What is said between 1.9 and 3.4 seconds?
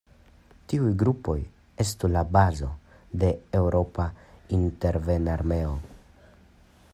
la bazo de